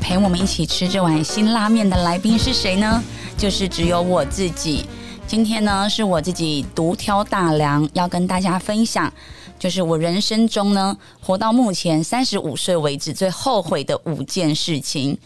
[0.00, 3.02] 陪我们一起吃这碗辛拉面的来宾是谁呢？
[3.36, 4.84] 就是只有我自己。
[5.26, 9.12] 今天呢，是我自己独挑大梁，要跟大家分享，
[9.58, 15.16] 就是我人生中呢，活到目前三十五岁为止最后悔的五件事情。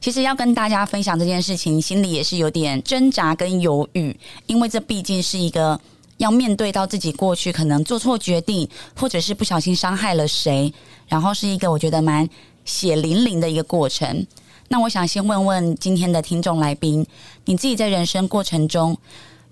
[0.00, 5.80] 其实要跟大家分享这件事情，心里也是有点挣扎跟犹豫，因为这毕竟是一个
[6.16, 10.74] 要面对到自己过去可能做错决定，或者是不小心伤害了谁，
[11.06, 12.28] 然后是一个我觉得蛮
[12.64, 14.26] 血淋淋的一个过程。
[14.68, 17.06] 那我想先问问今天的听众来宾，
[17.44, 18.96] 你自己在人生过程中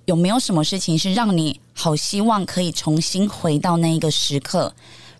[0.06, 4.74] 有没有什么事情是让你好希望可以重新回到那一个时刻？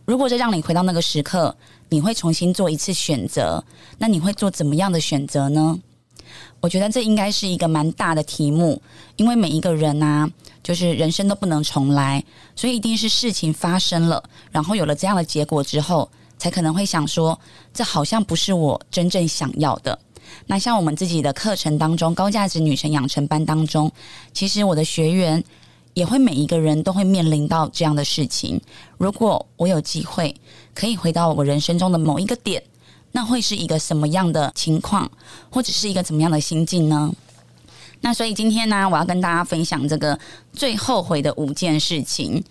[0.07, 1.55] 如果再让你回到那个时刻，
[1.91, 3.63] 你会重新做一次选择，
[3.99, 5.79] 那你会做怎么样的选择呢？
[6.61, 8.81] 我觉得这应该是一个蛮大的题目，
[9.17, 10.31] 因为每一个人啊，
[10.63, 16.11] 就是人生都不能重来，所以一定是事情发生了，然后有了这样的结果之后，
[16.41, 17.39] 才可能会想说，
[17.75, 19.97] 这好像不是我真正想要的。
[20.47, 23.93] 那像我们自己的课程当中，高价值女神养成班当中，
[24.33, 25.45] 其实我的学员
[25.93, 28.59] 也会每一个人都会面临到这样的事情。
[28.97, 30.35] 如果我有机会
[30.75, 32.63] 可以回到我人生中的某一个点，
[33.13, 35.11] 那会是一个什么样的情况，
[35.51, 37.13] 或者是一个怎么样的心境呢？
[38.01, 40.19] 那所以今天呢，我要跟大家分享这个
[40.55, 42.43] 最后悔的五件事情。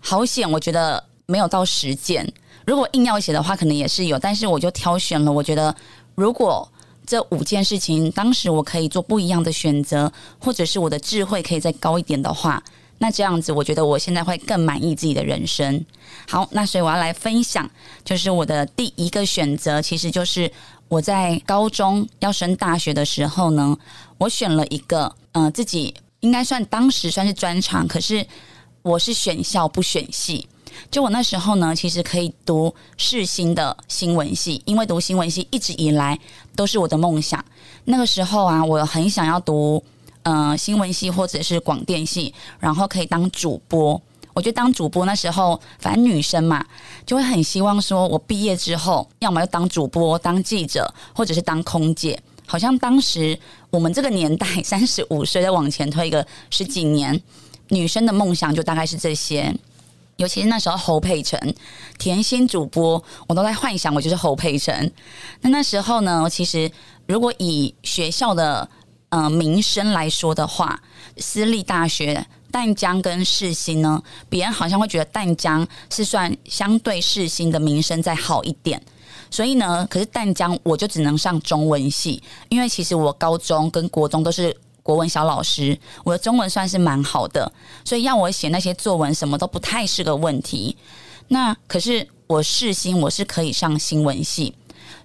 [0.00, 2.32] 好险，我觉得没有到十件。
[2.66, 5.32] 如果硬要写的话，可能也是有，但是我就挑选了。
[5.32, 5.74] 我觉得
[6.14, 6.68] 如果
[7.06, 12.62] 这五件事情，当时我可以做不一样的选择，或者是我的智慧可以再高一点的话，
[12.98, 15.84] 那这样子，我觉得我现在会更满意自己的人生。
[16.28, 17.68] 好，那所以我要来分享，
[18.04, 20.52] 就是我的第一个选择，其实就是
[20.86, 23.76] 我在高中要升大学的时候呢，
[24.18, 28.24] 我选了一个，呃，自己应该算当时算是专长，可是
[28.82, 30.46] 我是选校不选系。
[30.90, 36.18] 就我那时候呢，其实可以读世新的新闻系，因为读新闻系一直以来
[36.54, 37.44] 都是我的梦想。
[37.84, 39.82] 那个时候啊，我很想要读
[40.22, 44.00] 呃新闻系或者是广电系，然后可以当主播。
[44.32, 46.64] 我觉得当主播那时候，反正女生嘛，
[47.04, 52.18] 就会很希望说，我毕业之后，要么就当主播、当记者，或者是当空姐。
[52.46, 53.38] 好像当时
[53.70, 57.20] 我们这个年代，三十五岁再往前推个十几年，
[57.68, 59.54] 女生的梦想就大概是这些。
[60.20, 61.38] 尤其是那时候侯佩岑、
[61.98, 64.92] 甜心主播，我都在幻想我就是侯佩岑。
[65.40, 66.70] 那那时候呢，其实
[67.06, 68.68] 如果以学校的
[69.08, 70.78] 呃名声来说的话，
[71.16, 78.82] 私立大学淡江跟世新呢，别人好像会觉得淡江是算相对世新的名声再好一点。
[79.30, 84.54] 所以呢，可是淡江我就只能上中文系，因为其实我高中跟国中都是。
[84.82, 87.52] 国文小老师，我的中文算是蛮好的，
[87.84, 90.76] 所以要我写那些作文，什么都不太是个问题。
[91.28, 94.54] 那可是我试新，我是可以上新闻系。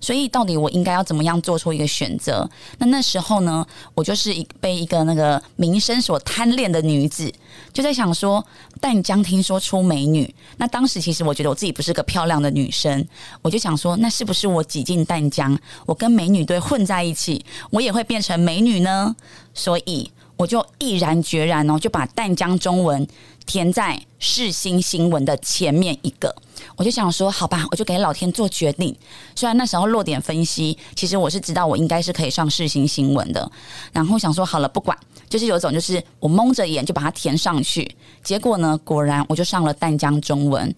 [0.05, 2.47] 所以，到底我应该要怎么样做出一个选择？
[2.77, 7.33] 那那时候呢，我就是一被一个那个名声所贪恋的女子，
[7.73, 8.45] 就在想说，
[8.79, 10.31] 淡江听说出美女。
[10.57, 13.03] 那当时其实我觉得我自己不是个漂亮的女生，
[13.41, 15.57] 我就想说，那是不是我挤进淡江，
[15.87, 19.15] 我跟美女队混在一起，我也会变成美女呢？
[19.55, 23.07] 所以我就毅然决然哦，就把淡江中文
[23.47, 26.35] 填在世新新闻的前面一个。
[26.75, 28.95] 我就想说，好吧，我就给老天做决定。
[29.35, 33.49] 虽然那时候落点分析，其实我是知道我应该是可以上世新新闻的。
[33.93, 34.97] 然后想说，好了，不管，
[35.29, 37.89] 就是有种就是我蒙着眼就把它填上去。
[38.23, 40.73] 结果呢，果然我就上了淡江中文。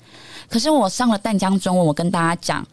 [0.49, 2.65] 可是我上了淡江中文，我跟大家讲，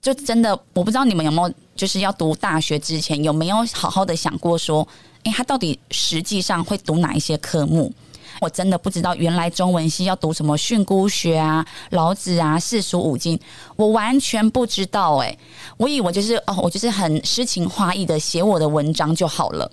[0.00, 4.86] 就真的我不知道你们有没有，就是要读大学之前有没有好好的想过说，
[5.24, 7.92] 诶，他到底实际上会读哪一些科目？
[8.40, 13.38] 我真的不知道，原来中文系要读什么训诂学啊、老子啊、四书五经，
[13.76, 15.36] 我完全不知道哎。
[15.76, 19.70] 我以为就是哦，我就是很诗情画意的写我的文章就好了。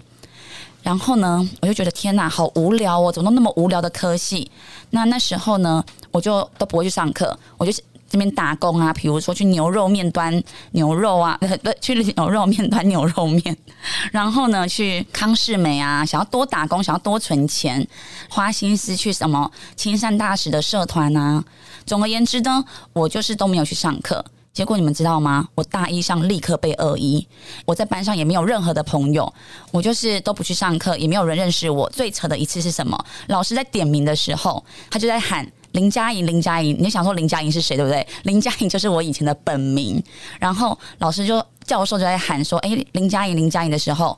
[0.84, 4.52] 然后呢，我就觉得天哪，好无聊哦，怎么都那么无聊的科系？
[4.92, 7.81] 那那时候呢，我就都不会去上课，我就是。
[8.09, 13.57] 这边打工啊，比如说去牛肉面端牛肉啊， 不去牛肉面端牛肉面，
[14.12, 17.86] 然后呢去康世美啊，想要多打工，想要多存钱，
[18.30, 21.44] 花心思去什么青山大使的社团啊。
[21.86, 22.63] 总而言之呢，
[22.94, 24.24] 我就是都没有去上课。
[24.54, 25.48] 结果你们知道吗？
[25.54, 27.27] 我大一上立刻被二一，
[27.63, 29.31] 我在班上也没有任何的朋友，
[29.69, 31.88] 我就是都不去上课，也没有人认识我。
[31.92, 32.98] 最扯的一次是什么？
[33.27, 36.75] 老师在点名的时候，他就在喊林佳莹，林佳莹。
[36.80, 38.06] 你想说林佳莹是谁，对不对？
[38.24, 40.02] 林佳莹就是我以前的本名。
[40.40, 44.18] 然后老师就教授就在喊说：“哎，林佳莹，林佳莹”的时候。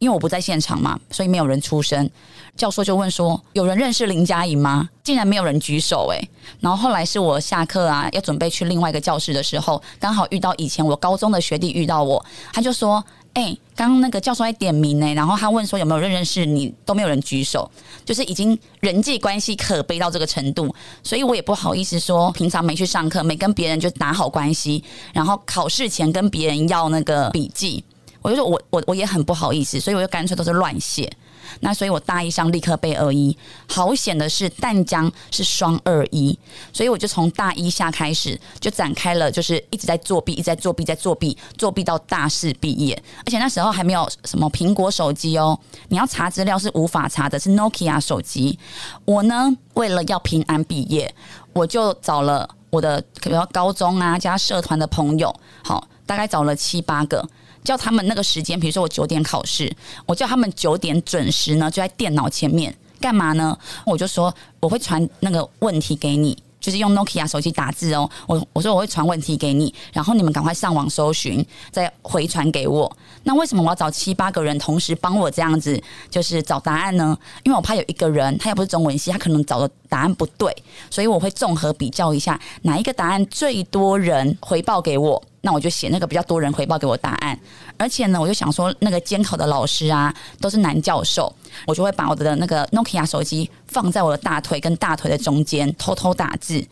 [0.00, 2.08] 因为我不在现场嘛，所以没有人出声。
[2.56, 6.18] 教授就问说：“有人认识林佳莹吗？”竟然没有人举手诶。
[6.58, 13.04] 然后后来是我下课啊，要准备去另外一个教室的时候，刚好遇到以前我高中的学弟遇到我，他就说
[13.34, 17.70] ：“哎，刚刚那个教授在点名呢。”然后他问说：“有没有人认识你？”都没有人举手，
[18.04, 24.82] 就是已经人际关系可悲到这个程度，所以我也不好意思说平常没去上课，没跟别人就打好关系，
[25.12, 27.84] 然后考试前跟别人要那个笔记。
[28.22, 31.10] 我就说，我我我也很不好意思，所以我就干脆都是乱写。
[31.58, 33.36] 那所以我大一上立刻背二一，
[33.68, 36.38] 好险的是淡江是双二一，
[36.72, 43.00] 所以我就从大一下开始就展开了，就是一直在作弊，一直在作弊，在作弊，作弊到大四毕业。
[43.26, 45.58] 而且那时候还没有什么苹果手机哦，
[45.88, 48.58] 你要查资料是无法查的，是 Nokia 手机。
[49.04, 51.12] 我呢，为了要平安毕业，
[51.52, 57.28] 我就找了我的比如说高中啊加社团的朋友，好，大概找了七八个。
[57.62, 59.70] 叫他们那个时间，比如说我九点考试，
[60.06, 63.56] 我叫他们九点准时呢，就在电脑前面干嘛呢？
[63.84, 66.36] 我就说我会传那个问题给你。
[66.60, 72.94] 就是用 Nokia 手机打字哦，我我说我会传问题给你，然后你们赶快上网搜寻，再回传给我。
[73.24, 77.18] 那为什么我要找七八个人同时帮我这样子，就是找答案呢？
[77.42, 80.54] 因为我怕有一个人他又不是中文系，他可能找的答案不对，
[80.90, 87.38] 所以我会综合比较一下哪一个答案最多人回报给我，那我就写那个比较多人回报给我答案。
[87.80, 91.34] 而且呢，我就想说那个监考的老师啊都是男教授，
[91.66, 96.62] 我就会把我的那个 Nokia 手机放在我的大腿跟大腿的中间偷偷打字。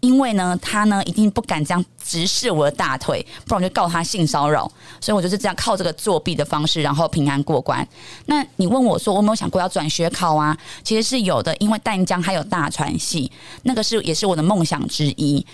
[0.00, 4.70] 因为呢，他呢一定不敢这样直视我的大腿，不然我就告他性骚扰。
[5.00, 7.86] 所以我就是这样靠这个作弊的方式，然后平安过关。
[8.26, 10.56] 那你问我说，我没有想过要转学考啊？
[10.84, 13.30] 其实是有的，因为淡江还有大传系，
[13.62, 15.44] 那个是也是我的梦想之一。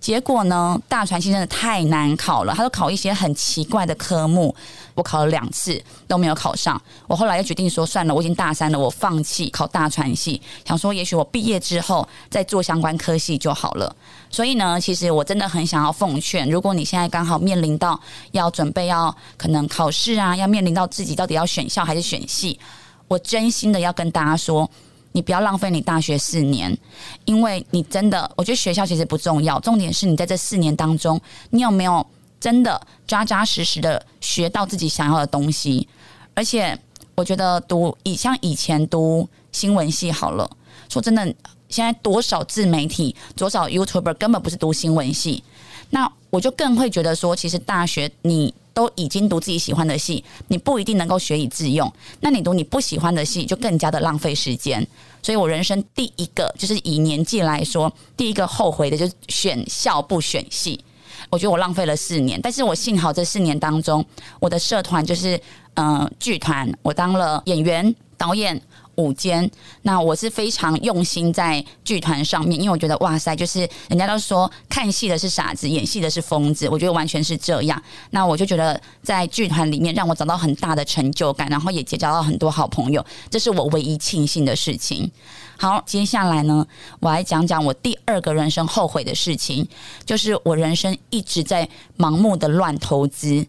[0.00, 4.54] 结果呢，大传系真的太难考了，他都考一些很奇怪的科目，
[4.94, 6.80] 我考了两次都没有考上。
[7.06, 13.94] 我后来又决定说，算了，我已经大三了，我放弃考大传系，想说也许我毕业之后再做相关科系就好了。
[14.30, 18.00] 所以呢，其实我真的很想要奉劝，如果你现在刚好面临到
[18.32, 22.58] 要准备要可能考试啊，要面临到自己到底要选校还是选系，
[23.06, 24.68] 我真心的要跟大家说。
[25.12, 26.76] 你不要浪费你大学四年，
[27.24, 31.20] 因为你真的，我觉得学校其实不重要，重点是你在这四年当中，
[31.50, 32.06] 你有没有
[32.38, 35.88] 真的扎扎实实的学到自己想要的东西？
[36.34, 36.78] 而且，
[37.14, 40.48] 我觉得读以像以前读新闻系好了，
[40.88, 41.24] 说真的，
[41.68, 45.42] 现在多少自媒体，多少 YouTuber 根本不是读新闻系，
[45.90, 48.54] 那我就更会觉得说，其实大学你。
[48.72, 51.92] 都已经读自己喜欢的戏，你不一定能够学以致用。
[52.20, 54.86] 那你读你不喜欢的戏，就更加的浪费时间。
[55.20, 60.82] 所以我人生第一个就是以年纪来说，第一个后悔的就是选校不选系。
[61.30, 64.02] 我觉得我浪费了四年，但是我幸好这四年当中，
[64.38, 65.38] 我的社团就是
[65.74, 68.58] 嗯剧团，我当了演员、导演。
[68.96, 69.50] 午间，
[69.82, 77.82] 那我是非常用心在剧团上面，因为我觉得哇塞，就是人家都说看戏的是傻子，演戏的是疯子，我觉得完全是这样。
[78.10, 85.10] 那我就觉得在剧团里面让我找到很大的成就感，然后也结交到很多好朋友，这是我唯一庆幸的事情。
[85.56, 86.66] 好，接下来呢，
[87.00, 89.66] 我来讲讲我第二个人生后悔的事情，
[90.04, 93.46] 就是我人生一直在盲目的乱投资。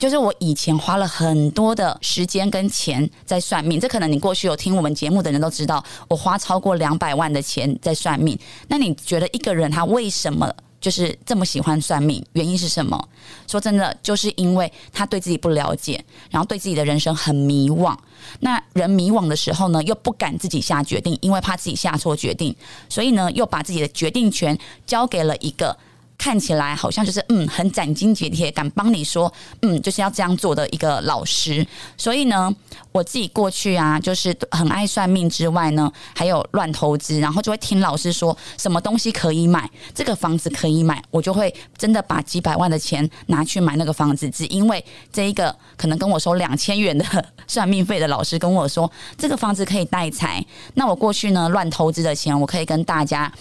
[0.00, 8.36] 就是我以前花了很多的时间跟钱在算命，这可能你过去有听我们节目的人都知道，我花超过两百万的钱在算命。
[8.66, 12.24] 那你觉得一个人他为什么就是这么喜欢算命？
[12.32, 13.08] 原因是什么？
[13.46, 17.94] 说真的，就是因为他对自己不了解，然后对自己的人生很迷惘。
[18.38, 22.56] 那人迷惘的时候呢，又不敢自己下决定，因为怕自己下错决定，
[22.88, 25.76] 所以呢，又把自己的决定权交给了一个。
[26.20, 31.66] 看起来好像就是嗯很斩钉截铁，敢帮你说嗯就是要这样做的一个老师。
[31.96, 32.54] 所以呢，
[32.92, 47.04] 我自己过去啊，就是很爱算命之外呢，还有乱投资，然后就会听老师说什么东西可以买，这个房子可以买，我就会真的把几百万的钱拿去买那个房子，只因为这一个可能跟我收两千元的
[47.46, 50.44] 算命费的老师跟我说这个房子可以带财。
[50.74, 53.32] 那我过去呢乱投资的钱，我可以跟大家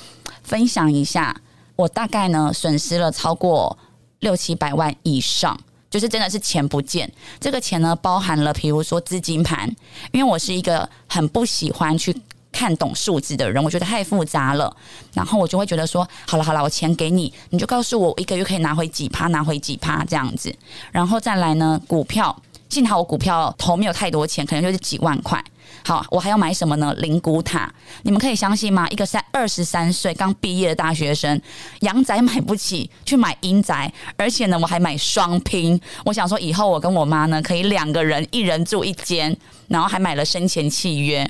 [0.43, 1.35] 分享一下。
[1.79, 3.77] 我大概呢损失了超过
[4.19, 5.57] 六七百万以上，
[5.89, 7.09] 就是真的是钱不见。
[7.39, 9.73] 这个钱呢包含了，比如说资金盘，
[10.11, 12.13] 因为我是一个很不喜欢去。
[12.51, 14.75] 看懂数字的人，我觉得太复杂了。
[15.13, 20.53] 然后我就会觉得说，好了好了，我钱给你，你就告诉我一个月可以拿回几趴，拿回几趴这样子。
[20.91, 22.35] 然后再来呢，股票，
[22.67, 25.41] 幸好我股票投没有太多钱，可能就是几万块。
[25.85, 26.93] 好，我还要买什么呢？
[26.95, 27.71] 灵骨塔，
[28.03, 28.87] 你们可以相信吗？
[28.89, 31.41] 一个三二十三岁刚毕业的大学生，
[31.79, 35.79] 阳宅买不起，去买阴宅，而且呢，我还买双拼。
[36.05, 39.35] 我想说，以后我跟我妈呢，可以两个人一人住一间，
[39.67, 41.27] 然后还买了生前契约。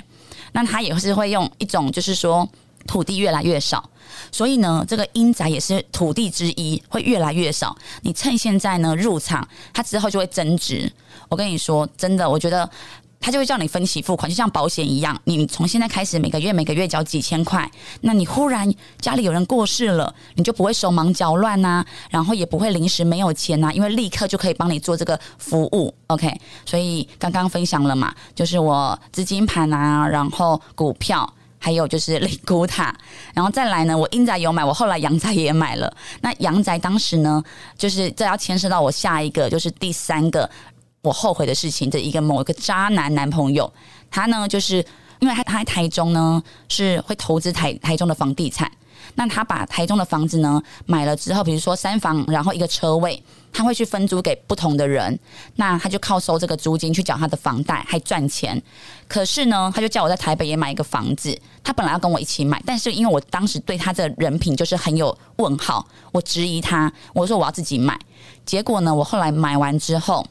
[0.52, 2.46] 那他也是会用一种，就是说
[2.86, 3.88] 土地越来越少，
[4.32, 7.74] 所以呢，这个阴宅也是土地之一，会越来越少。
[8.02, 10.92] 你趁现在呢入场，它之后就会增值。
[11.28, 12.68] 我跟你说，真的，我觉得。
[13.20, 15.20] 他就会叫你分期付款，就像保险一样。
[15.24, 25.94] 你从现在开始每个月每个月交几千块，那你忽然家里有人过世了，你就不会手忙脚乱呐，然后也不会临时没有钱呐，因为立刻就可以帮你做这个服务。
[26.06, 26.34] OK，
[26.64, 32.96] 所以刚刚分享了嘛，就是我资金盘啊，然后股票，还有就是领股塔，
[33.34, 35.94] 然后再来呢，我阴宅有买，我后来阳宅也买了。
[36.22, 37.44] 那阳宅当时呢，
[37.76, 40.48] 就是这要牵涉到我下一个，就是第三个。
[41.02, 43.72] 我后悔的事情的一个某一个渣男男朋友，
[44.10, 44.84] 他呢，就是
[45.20, 48.70] 因为他他在台中呢是会投资台台中的房地产，
[49.14, 55.18] 那他把台中的房子呢买了之后，比如说三房，然后一个车位，他会去分租给不同的人，
[55.56, 58.62] 那他就靠收这个租金去缴他的房贷，还赚钱。
[59.08, 67.98] 可是呢，他就叫我在台北也买一个房子，他本来要跟我一起买，但是因为我当时对他的人品就是很有问号，我质疑他，我说我要自己买。
[68.44, 70.26] 结果呢，我后来买完之后。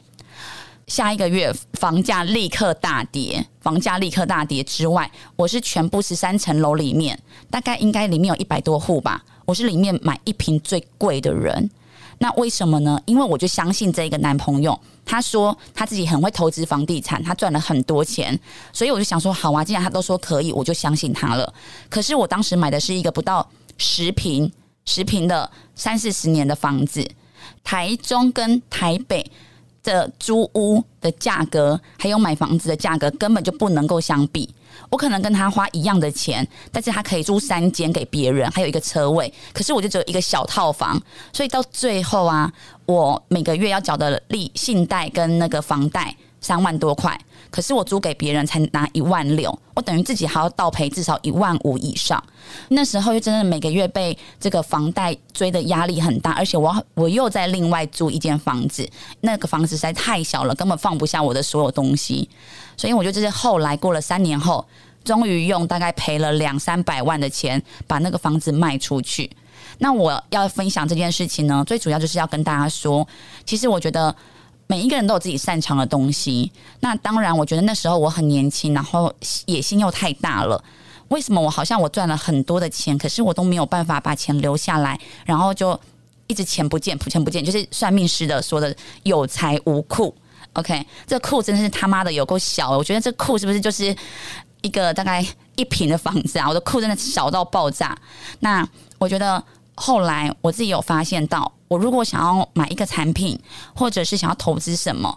[0.90, 7.16] 下一个月房价立刻大跌，房价立刻大跌之外，我是全部十三层楼里面，
[7.48, 11.70] 大概应该里面有一百多户吧，我是里面买一平最贵的人。
[12.18, 13.00] 那为什么呢？
[13.06, 18.36] 因为我就相信这一个男朋友，他说他自己很会投资房地产，他赚了很多钱，
[18.72, 21.54] 所以我就想说，好啊，既然他都说可以，我就相信他了。
[21.88, 24.50] 可是我当时买的是一个不到十平、
[24.86, 27.08] 十平的三四十年的房子，
[27.62, 29.30] 台中跟台北。
[29.82, 34.48] 的租屋的价格，还有买房子的价格，根本就不能够相比。
[34.88, 39.32] 我可能跟他花一样的钱，但是他可以租三间给别人，还有一个车位。
[39.52, 41.00] 可是我就只有一个小套房，
[41.32, 42.52] 所以到最后啊，
[42.86, 47.18] 我每个月要缴的利信贷跟那个房贷三万多块。
[47.50, 52.22] 可是我租给别人才拿一万六，我等于自己还要倒赔至少一万五以上。
[52.68, 58.88] 那时候就真的每个月被这个房贷追的压力很大，而且我我又在另外租一间房子，
[59.22, 62.28] 那个房子实在太小了，根本放不下我的所有东西。
[62.76, 64.64] 所以我就就是后来过了三年后，
[65.02, 69.28] 终于用大概赔了两三百万的钱把那个房子卖出去。
[69.78, 73.04] 那我要分享这件事情呢，最主要就是要跟大家说，
[73.44, 74.14] 其实我觉得。
[74.70, 76.48] 每一个人都有自己擅长的东西。
[76.78, 79.12] 那当然，我觉得那时候我很年轻，然后
[79.46, 80.62] 野心又太大了。
[81.08, 84.96] 为什么我好像我赚了很多的钱，可是我都没有办法把钱留下来，
[85.26, 85.76] 然后就
[86.28, 88.72] 一直钱不见，钱不见，就是算命师的说的
[89.02, 90.14] 有财无库。
[90.52, 92.78] OK，这库真的是他妈的有够小。
[92.78, 93.92] 我觉得这库是不是就是
[94.62, 96.48] 一个大概一平的房子啊？
[96.48, 97.98] 我的库真的小到爆炸。
[98.38, 98.64] 那
[98.98, 99.42] 我觉得。
[99.76, 103.38] 后来我自己有发现到，我如果想要买一个产品，
[103.72, 105.16] 或者是想要投资什么，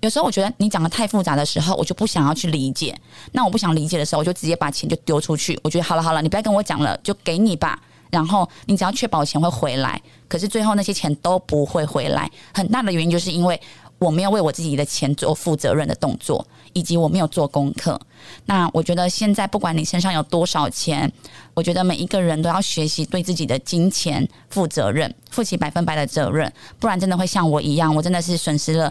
[0.00, 2.92] 有时候我觉得你讲的太复杂的时候，我就不想要去理解。
[3.30, 5.56] 那我不想理解的时候，我就直接把钱就丢出去。
[5.62, 7.80] 我觉得好了好了，你不要跟我讲了，就给你吧。
[8.10, 12.28] 然后你只要确保钱会回来，可是最后那些钱都不会回来。
[12.52, 13.58] 很大的原因就是因为
[14.02, 16.46] 我没有为我自己的钱做负责任的动作。
[16.74, 18.00] 以及我没有做功课，
[18.46, 21.12] 那我觉得现在不管你身上有多少钱，
[21.52, 28.90] 我觉得每一个人都要学习对自己的金钱负责任，负起百分百的责任，不然真的会像我一样，我真的是损失了。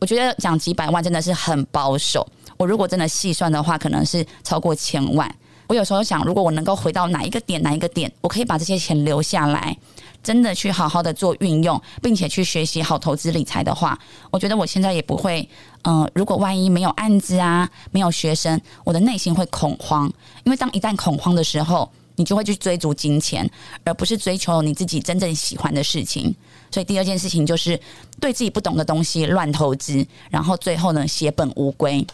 [0.00, 5.34] 我觉得讲几百万真的是很保守，我如果真的细算的话，可能是超过千万。
[5.66, 9.74] 我有时候想，如果我能够回到哪一个点，哪一个点，我可以把这些钱留下来。
[10.24, 13.96] 真的去好好的做运用，并且去学习好投资理财的话，
[14.30, 15.48] 我觉得我现在也不会。
[15.82, 20.10] 嗯，如果万一没有案子啊，没有学生，我的内心会恐慌。
[20.44, 23.48] 因为当一旦恐慌的时候，你就会去追逐金钱，
[23.84, 26.34] 而不是追求你自己真正喜欢的事情。
[26.70, 27.78] 所以第二件事情就是
[28.18, 32.04] 对自己不懂的东西乱投资，然后最后呢血本无归。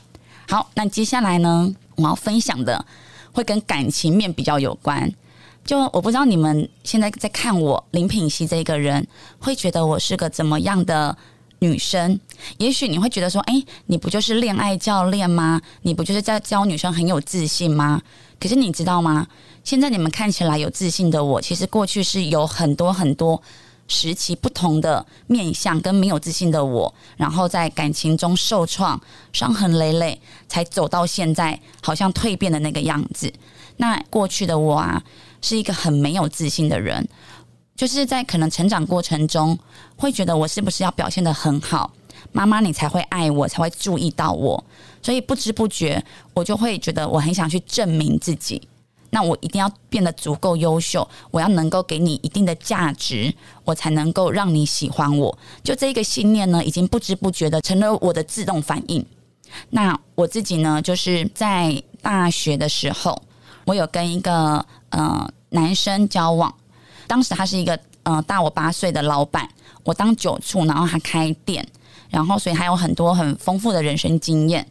[0.49, 2.85] 好，那接下来呢，我要分享的
[3.31, 5.09] 会跟感情面比较有关。
[5.71, 9.07] 就我不知道你们现在在看我林品熙这个人，
[9.39, 11.17] 会觉得我是个怎么样的
[11.61, 12.19] 女生？
[12.59, 15.63] 也许你会觉得说，哎，你不就是恋爱教练吗？
[15.83, 18.03] 你不就是在教女生很有自信吗？
[18.41, 19.29] 可是你知道吗？
[19.63, 23.41] 现在你们看起来有自信的我，其实过去是有很多很多
[23.91, 28.99] 时期不同的面相跟没有自信的我，然后在感情中受创、
[29.33, 30.19] 伤痕累累，
[30.49, 33.31] 才走到现在好像蜕变的那个样子。
[33.79, 35.03] 那过去的我啊，
[35.43, 37.07] 是一个很没有自信的人，
[37.75, 39.59] 就是在可能成长过程中，
[39.97, 41.93] 会觉得我是不是要表现的很好，
[42.31, 44.63] 妈妈你才会爱我，才会注意到我，
[45.03, 48.63] 所以不知不觉我就会觉得我很想去证明自己。
[49.11, 55.37] 那我一定要变得足够优秀，我要能够给你一定的价值，我才能够让你喜欢我。
[55.63, 59.05] 就这一个信念呢，已经不知不觉的成了我的自动反应。
[59.71, 63.21] 那我自己呢，就是在大学的时候，
[63.65, 66.55] 我有跟一个呃男生交往，
[67.09, 69.49] 当时他是一个呃大我八岁的老板，
[69.83, 71.67] 我当酒处，然后他开店，
[72.09, 74.65] 然后所以还有很多很丰富的人生经验。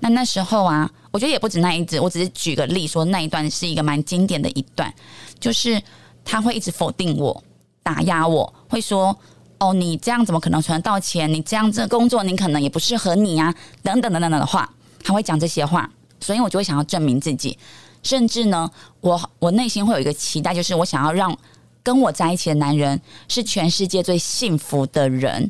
[0.00, 4.92] 那那时候啊，我觉得也不止那一只，我只是举个例说那一段是一个蛮经典的一段，
[5.38, 5.80] 就是
[6.24, 7.40] 他会一直否定我、
[7.84, 9.16] 打压我，会说
[9.60, 11.32] ：“哦，你这样怎么可能存得到钱？
[11.32, 14.68] 你这样这工作，你可能也不适合你啊，等等等等等的话，
[15.04, 17.56] 他会讲这些话，所以我就会想要证明自己，
[18.02, 18.68] 甚至呢，
[19.00, 21.38] 我我内心会有一个期待，就是我想要让
[21.84, 25.48] 跟我在一起的男人是全世界最幸福的人，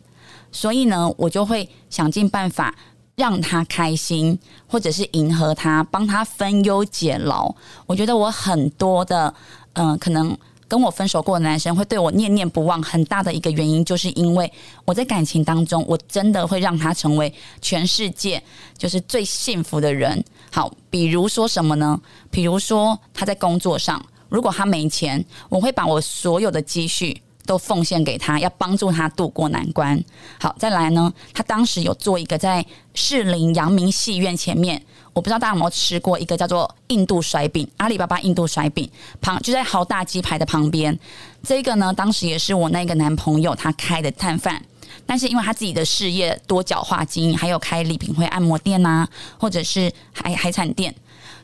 [0.52, 2.74] 所以呢，我就会想尽办法。
[3.16, 7.54] 让他开心，或者是迎合他，帮他分忧解劳。
[7.86, 9.32] 我觉得我很多的，
[9.74, 14.50] 嗯，可能跟我分手过的男生会对我念念不忘，很大的一个原因，就是因为
[14.84, 18.42] 我在感情当中，我真的会让他成为全世界
[18.76, 20.24] 就是最幸福的人。
[20.50, 22.00] 好，比如说什么呢？
[22.30, 27.22] 比如说他在工作上，如果他没钱，我会把我所有的积蓄。
[27.46, 30.02] 都奉献给他，要帮助他度过难关。
[30.40, 34.82] 好，再来呢，他当时有做一个在士林阳明戏院前面，
[35.12, 38.88] 我不知道大家有没有吃过一个叫做印度甩饼，阿里巴巴印度甩饼
[39.20, 40.98] 旁就在豪大鸡排的旁边。
[41.42, 44.62] 这个呢，当时也是我那个男朋友他开的摊贩，
[45.04, 49.06] 但是因为他自己的事业多角化经营，还有开礼品会按摩店呐，
[49.38, 50.94] 或者是海海产店，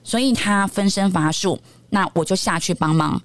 [0.03, 1.61] 所以他分身乏术。
[1.93, 3.21] 那我就下去帮忙。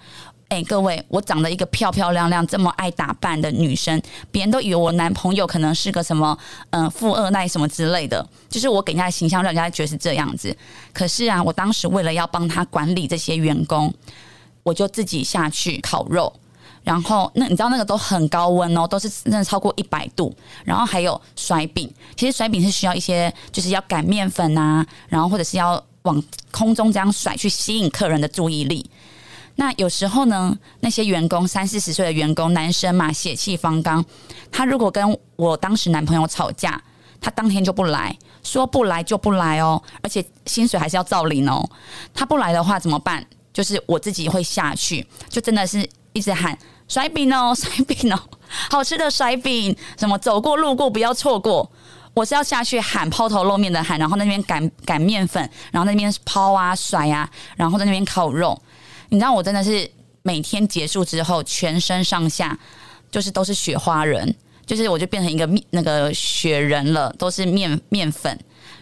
[0.48, 4.00] 哎，各位，我长得一个漂漂亮亮、这么爱打扮的女生，
[4.32, 6.38] 别人都以为我男朋友可能是个什么，
[6.70, 8.26] 嗯，富二代什么之类的。
[8.48, 10.56] 就是我给人家的形象，让人家觉得是这样子。
[10.94, 13.92] 可是啊，我当时为了要帮他管理这些员工，
[14.62, 16.32] 我就自己下去烤肉，
[16.84, 20.32] 然后那你知道那个都很高温哦，都是真的超过一百度。
[20.64, 28.88] 然后还有甩饼，其实甩饼是需要一些，就是要擀面粉啊，然后或者是要往空中这样甩，去吸引客人的注意力。
[29.58, 34.04] 那有时候呢，那些员工三四十岁的员工，男生嘛，血气方刚。
[34.52, 36.82] 他如果跟我当时男朋友吵架，
[37.22, 41.68] 他当天就不来，说不来就不来哦，而且薪水还是要照领哦。
[42.14, 43.26] 他不来的话怎么办？
[43.54, 46.58] 就是我自己会下去，就真的是一直喊
[46.90, 48.20] 甩饼哦，甩饼哦，
[48.70, 51.72] 好吃的甩饼，什么走过路过不要错过。
[52.14, 58.62] 我是要下去喊抛头露面的喊，然后那边擀擀面粉，然后那边抛啊甩啊，然后在那边烤肉。
[59.16, 59.90] 你知道我真的是
[60.24, 62.60] 每天结束之后，全身上下
[63.10, 68.38] 就是都是雪花人，就是我就变成一个面那个雪人了，都是面面粉，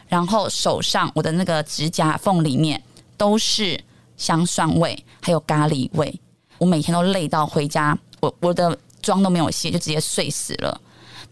[0.08, 2.82] 然后手上我的那个指甲缝里面
[3.16, 3.80] 都是
[4.18, 6.20] 香蒜味，还有咖喱味，
[6.58, 10.82] 我每天都累到回家，我我的妆都没有卸，就直接睡死了。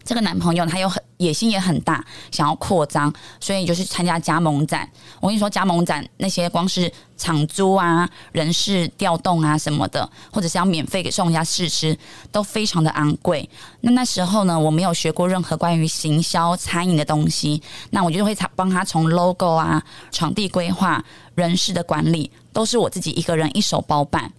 [0.04, 4.88] 这个男朋友他又很野心也很大，想要扩张，所以就是参加加盟展。
[5.20, 11.96] 我跟你说，加盟展那些光是场租啊、人事调动啊什么的，或者是要免费给送人家试吃，
[12.32, 13.48] 都非常的昂贵。
[13.82, 21.04] 那那时候呢，我没有学过任何关于行销餐饮的东西，那我就会帮他从 logo 啊、场地规划、
[21.36, 24.32] 人事的管理，都是我自己一个人一手包办。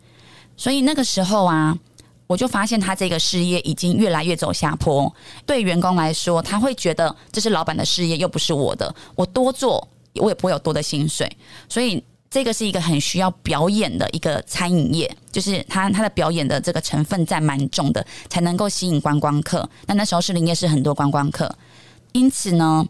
[0.58, 1.78] 所以那个时候啊。
[2.26, 5.14] 我就发现他这个事业已经越来越走下坡。
[5.46, 8.94] 对员工来说，他会觉得这是老板的事业，又不是我的。
[9.16, 11.30] 我多做，我也不会有多的薪水。
[11.68, 19.70] 所以，这个是一个很需要表演的一个餐饮业，就是他他的表演的这个成分在蛮重的，才能够吸引观光客。
[19.86, 21.54] 那那时候是林业是很多观光客，
[22.14, 22.86] 因此呢，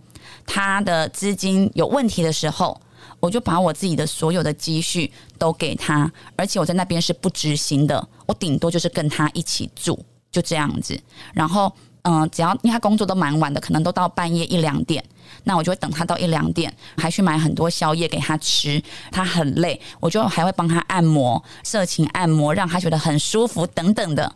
[0.46, 2.80] 他的资金有问题的时候。
[3.24, 9.98] 我就把我自己的所有的积蓄都给他，而且我在那边是不执行的，我顶多就是跟他一起住，
[10.30, 11.00] 就这样子。
[11.34, 15.02] 然后，嗯，只要因为他工作都蛮晚的，可能都到半夜一两点，
[15.46, 18.84] 那我就会等他到一两点，还去买很多宵夜给他吃。
[19.10, 24.36] 他很累，我就还会帮他按摩，色情按摩，让他觉得很舒服等等的。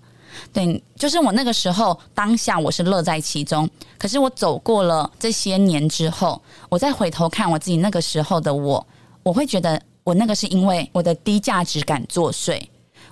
[0.53, 8.85] 对，就是我那个时候当下我是乐在其中，可是我走过了这些年之后，我再回头看我自己那个时候的我，
[9.23, 12.61] 我会觉得我那个是因为我的低价值感作祟，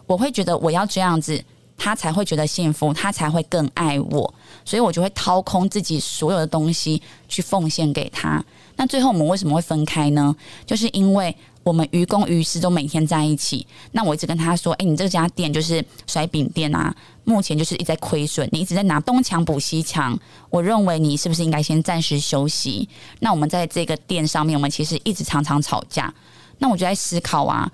[0.08, 1.44] 我会觉得我要这样子
[1.78, 4.34] 他才会觉得幸福，他才会更爱我，
[4.64, 8.44] 所以我就会掏空自己所有的东西去奉献给他。
[8.78, 10.36] 那最后我们为什么会分开呢？
[10.66, 13.66] 就是因为我们于公于私都每天在一起。
[13.92, 20.16] 那我一直跟他说：“哎，你这家店就是甩饼店啊，目前就是一直在亏损，你一直在拿东墙补西墙。
[20.52, 22.88] 我认为你是不是应该先暂时休息？
[23.20, 26.14] 那我们在这个店上面，我们其实一直常常吵架。
[26.60, 27.68] 那我就在思考啊，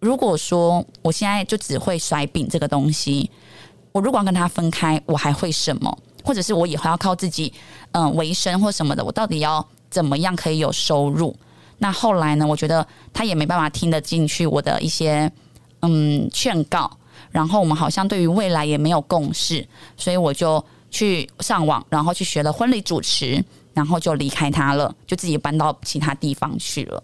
[0.00, 3.30] 如果说我现在就只会甩饼这个东西，
[3.92, 5.96] 我如果要跟他分开，我还会什么？
[6.24, 7.52] 或者是我以后要靠自己
[7.92, 11.34] 嗯为生或什么的，我到底要？”怎么样可以有收入？
[11.78, 12.46] 那后来呢？
[12.46, 15.30] 我觉得他也没办法听得进去我的一些
[15.82, 16.90] 嗯劝告，
[17.30, 23.42] 然后我们好像对于未来也没有共识，所以我就去上网，然后去学了婚礼主持，
[23.74, 27.02] 然后就离开他了，就自己搬到其他地方去了。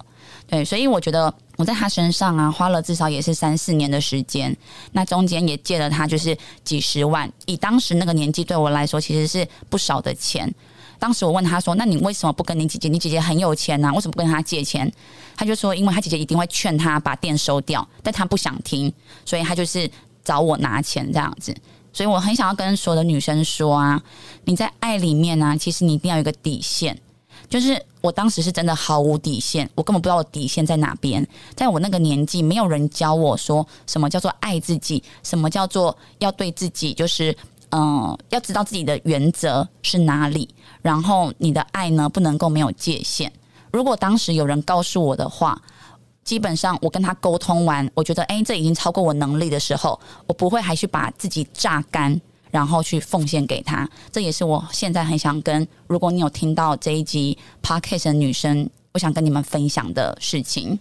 [0.48, 4.54] 对，所以我觉得我在他身上啊，花了至少也是三四年的时间，
[4.92, 10.52] 那中间也借了他就是几十万，以当时那个年纪对我来说，其实是不少的钱。
[10.98, 12.88] 当时我问他说：“那你为什么不跟你姐姐？
[12.88, 14.90] 你姐姐很有钱呐，为什么不跟她借钱？”
[15.36, 18.92] 他就说：“因为他姐姐一定会劝他把店收掉，但他不想听，
[19.24, 19.90] 所以他就是
[20.24, 21.54] 找我拿钱这样子。
[21.92, 24.02] 所以我很想要跟所有的女生说啊，
[24.44, 26.98] 你在爱里面呢，其实你一定要有个底线。
[27.48, 31.24] 就是我当时是真的毫无底线，我根本不知道我底线在哪边。
[31.54, 37.36] 在我那个年纪，没有人教我说什么叫做爱自己，什么叫做要对自己，就是
[37.70, 40.48] 嗯，要知道自己的原则是哪里。”
[40.84, 43.32] 然后你的爱呢，不能够没有界限。
[43.72, 45.58] 如果当时有人告诉我的话，
[46.22, 52.20] 基本上我跟他沟通完，我觉得哎，这已经超过我能力的时候，我不会还去把自己榨干，
[52.50, 53.88] 然后去奉献给他。
[54.12, 60.78] 这也是我现在很想跟，如果你有听到这一集 podcast 的女生，我想跟你们分享的事情。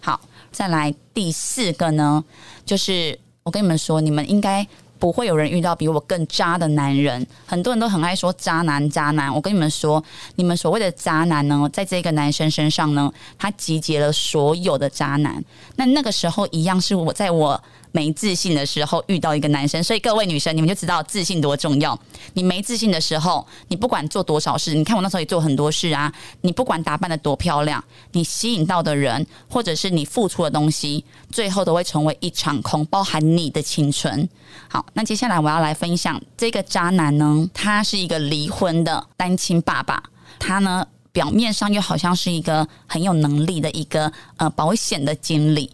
[0.00, 0.20] 好，
[0.52, 2.24] 再来第四个呢，
[2.64, 4.64] 就是我跟你们说，你们应该。
[5.00, 7.26] 不会有人遇到比我更渣的男人。
[7.44, 9.34] 很多人都很爱说渣男，渣男。
[9.34, 10.00] 我跟你们说，
[10.36, 15.42] 你们所谓的渣男呢，在这个男生身上呢，他集结了所有的渣男。
[15.74, 17.60] 那那个时候一样是我在我。
[17.92, 21.98] 没自信的时候遇到一个男生，所以各位女生，你们就知道自信多重要。
[22.34, 26.12] 你没自信的时候，你不管做多少事，你看我那时候也做很多事啊。
[26.42, 34.28] 你不管打扮的多漂亮，你吸引到的人，或者是你付出的东西，最后都会成为一场空，包含你的青春。
[34.68, 40.02] 好，那接下来我要来分享这个渣男呢，他是一个离婚的单亲爸爸，
[40.38, 45.70] 他呢表面上又好像是一个很有能力的一个呃保险的经理。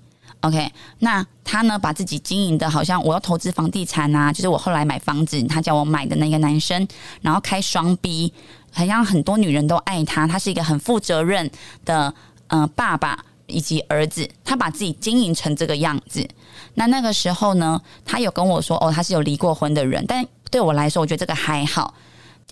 [0.46, 1.76] OK，那他呢？
[1.76, 6.87] 把自己经营的好像我要投资房地产啊，就是我后来买房子，他叫我买的那个男生，
[7.20, 8.32] 然后开双 B，
[8.70, 10.24] 好像很多女人都爱他。
[10.24, 11.50] 他是一个很负责任
[11.85, 12.14] 的
[12.46, 16.24] 呃爸爸以及儿子，他把自己经营成这个样子。
[16.74, 21.92] 那那个时候呢，他有跟我说，哦，他是有离过婚的人，但对我来说，我觉得这个还好。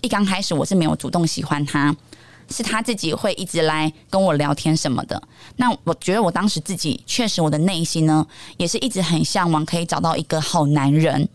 [0.01, 1.95] 一刚开始我是没有主动喜欢他。
[2.49, 5.21] 是他自己会一直来跟我聊天什么的。
[5.55, 8.25] 那我觉得我当时自己确实我的内心呢，
[8.57, 11.27] 也是一直很向往可以找到一个好男人。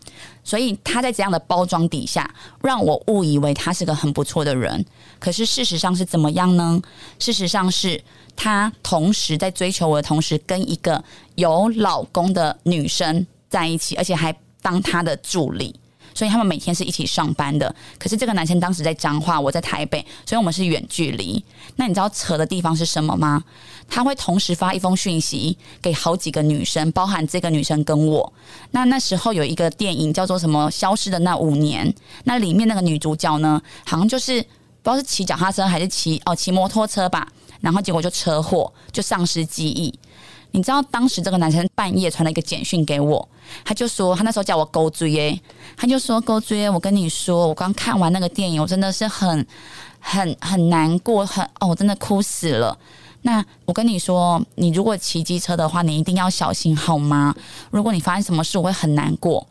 [0.43, 2.29] 所以他在这样的包装底下，
[2.61, 4.83] 让我误以为他是个很不错的人。
[5.19, 6.81] 可是事实上是怎么样呢？
[7.19, 8.03] 事实上是
[8.35, 11.03] 他同时在追求我的同时，跟一个
[11.35, 15.75] 有老公的女生在一起，而且还当他的助理。
[16.13, 21.43] 所以他们每天是一起上班的，可是这个男生当时在彰化，我在台北，所以我们是远距离。
[21.75, 23.43] 那你知道扯的地方是什么吗？
[23.89, 28.31] 他会同时发一封讯息给好几个女生，包含这个女生跟我。
[28.71, 31.85] 那那时候有一个电影叫做什么《消失的那五年》，
[32.23, 37.27] 那里面那个女主角呢，好像就是不知道是骑脚踏车还是骑哦骑摩托车吧，
[37.59, 39.93] 然后结果就车祸，就丧失记忆。
[40.51, 43.27] 你知道当时这个男生半夜传了一个简讯给我，
[43.63, 45.41] 他就说他那时候叫我勾追耶，
[45.75, 49.45] 他就说勾追，我跟你说，我刚看完那个电影，我真的是很
[49.99, 52.77] 很很难过，很哦，我真的哭死了。
[53.23, 57.35] 那我跟你说，你如果骑机车的话，你一定要小心好吗？
[57.69, 59.47] 如果你发生什么事，我会很难过。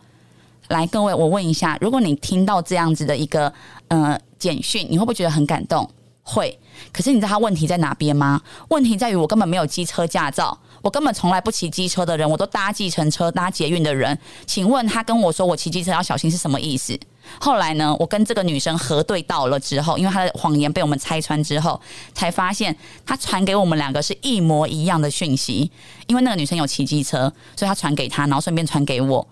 [0.68, 3.52] 来，各位，我问一下，如果你听到这样子的一个
[3.88, 5.88] 呃简讯，你会不会觉得很感动？
[6.22, 6.58] 会。
[6.92, 8.40] 可是你知道他问题在哪边吗？
[8.68, 10.56] 问题在于我根本没有机车驾照。
[10.82, 14.18] 我根本从来不骑机车的人，我都搭计程车、搭捷运的人。
[14.46, 16.98] 请问他跟我说我骑机车要小心是什么意思？
[17.38, 21.80] 后来呢，我跟这个女生核对到了之后，因为她的谎言被我们拆穿之后，
[22.12, 22.74] 才发现
[23.06, 25.70] 她传给我们两个是一模一样的讯息。
[26.06, 29.24] 因为那个女生有骑机车，所以她传给她，然后顺便传给我。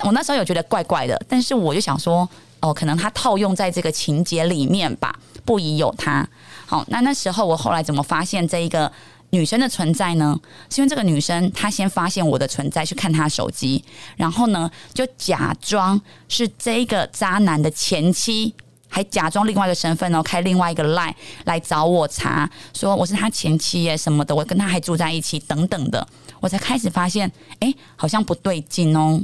[0.00, 2.28] 我那时候有觉得怪怪的，但是我就想说，
[2.60, 6.28] 哦，可能她套用在这个情节里面吧，不宜有他。
[6.66, 8.90] 好，那那时候我后来怎么发现这一个？
[9.36, 10.38] 女生的存在呢？
[10.70, 13.84] 是因为这个女生她先发现我的存在，去看她手机，
[14.16, 18.54] 然后呢就假装是这个渣男的前妻，
[18.88, 26.06] 还假装另外一个身份哦，开另外一个 line 来找我查，说我是他前妻耶什么的，我跟他还住在一起等等的，
[26.40, 29.20] 我才开始发现，哎，好像不对劲哦。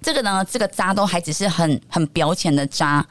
[0.00, 3.06] 这个呢，这个渣都还只是很很表浅的渣。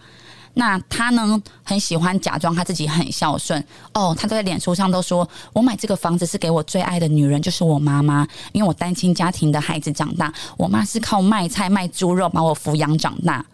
[0.55, 4.15] 那他呢，很喜欢假装他自己很孝顺哦。
[4.17, 8.27] 他都在脸书上都说：“我买这个房子是给我最爱的女人，就是我妈妈。
[8.51, 13.45] 因为我单亲家庭的孩子长大，我妈是靠卖菜卖猪肉把我抚养长大。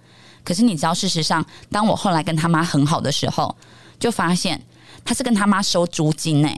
[0.44, 3.56] 可是你知道，事实上，当我后来跟他妈很好的时候，
[4.00, 4.62] 就发现
[5.04, 6.50] 他是跟他妈收租金呢。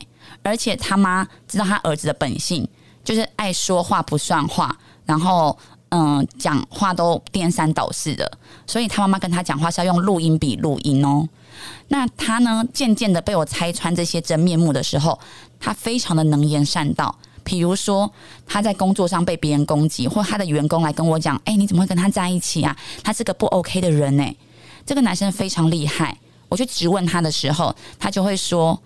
[0.44, 2.68] 而且他妈知道他儿子的本性，
[3.04, 5.58] 就是爱说话不算话，然后。”
[5.90, 8.30] 嗯，讲话都颠三倒四的，
[8.68, 11.28] 所以他妈妈跟他讲话是要用录音笔录音哦。
[11.88, 15.18] 那他呢，渐渐的被我拆穿这些真面目的时候，
[15.60, 17.18] 他非常的能言善道。
[17.44, 18.12] 比如说，
[18.46, 22.76] 他在工作上被别人攻击，或他的员工来跟我讲：“哎，你怎么会跟他在一起啊？
[23.02, 24.38] 他是个不 OK 的人呢。”
[24.86, 26.18] 这个男生非常厉害。
[26.50, 28.78] 我去质问他的时候，他就会说：“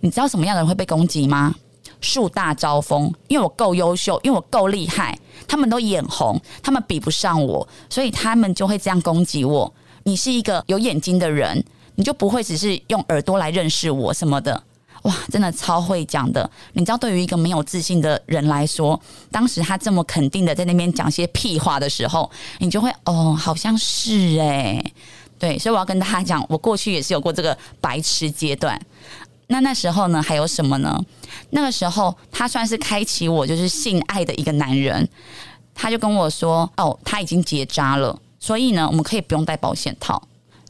[0.00, 1.54] 你知道什么样的人会被攻击吗？”
[2.00, 9.72] 树大招风，因为我够优秀，因为我够厉害，他们都眼红，他们比不上我，所以他们就会这样攻击我。
[10.04, 11.62] 你是一个有眼睛的人，
[11.96, 14.62] 你就不会只是用耳朵来认识我什么的。
[15.02, 16.50] 哇，真的超会讲的。
[16.72, 24.84] 你知道，对于一个没有自信的人来说，当时他这么肯定的在那边讲些屁话的时候，你就会哦，好像是哎，
[25.38, 25.58] 对。
[25.58, 28.80] 所以我要跟大家讲，我过去也是有过这个白痴阶段。
[29.48, 31.02] 那那时候呢，还有什么呢？
[31.50, 35.08] 那个时候，他算是开启我就是性爱的一个男人。
[35.74, 40.20] 他就跟我说：“哦，他已经结扎了，所以呢，我们可以不用戴保险套。”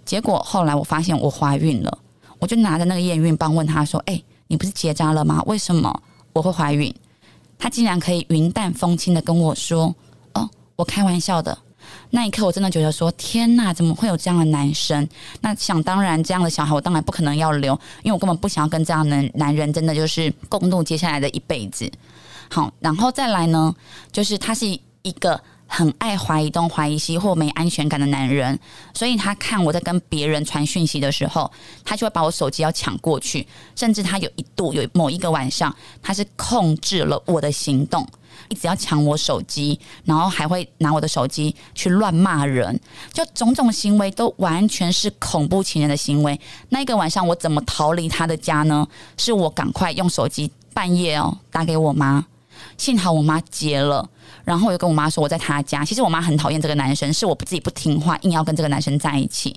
[0.04, 1.98] 结果后来我发现我怀孕了，
[2.38, 5.42] 我就拿着那个验孕棒问他说：“哎，你不是结扎了吗？
[5.46, 6.94] 为什么我会怀孕？”
[7.58, 9.94] 他竟然可以云淡风轻的跟我说
[10.34, 11.58] ：“哦，我开玩笑的。”
[12.10, 15.06] 那一刻，我真的觉得说：“天哪，怎么会有这样的男生？”
[15.42, 21.90] 那想当然，这样的小孩我当然不可能要留，因为我根本不想要跟这样的男人真的就是共度接下来的一辈子。
[22.50, 23.74] 好，然后再来呢，
[24.10, 24.66] 就是他是
[25.02, 28.58] 一个很爱怀疑东怀疑西或没安全感的男人，
[28.94, 31.50] 所以他看我在跟别人传讯息的时候，
[31.84, 38.08] 他就会把我手机要抢过去，甚至他有一度有某一个晚上，他是控制了我的行动。
[38.48, 42.78] 一直要抢我手机，然后还会拿我的手机去乱骂人，
[43.12, 46.38] 就种种行为都完全是恐怖情人的行为。
[46.70, 48.86] 那一个晚上，我怎么逃离他的家呢？
[49.16, 52.24] 是我赶快用手机半夜哦打给我妈，
[52.76, 54.08] 幸好我妈接了，
[54.44, 55.84] 然后我就跟我妈说我在他家。
[55.84, 59.54] 其实我妈很讨厌这个男生，是我自己不听话，硬要跟这个男生在一起。